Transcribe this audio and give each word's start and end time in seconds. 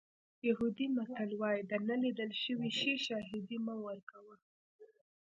یهودي 0.47 0.87
متل 0.95 1.29
وایي 1.39 1.61
د 1.71 1.73
نه 1.87 1.95
لیدل 2.03 2.31
شوي 2.43 2.71
شي 2.79 2.93
شاهدي 3.05 3.57
مه 3.65 3.75
ورکوه. 3.85 4.35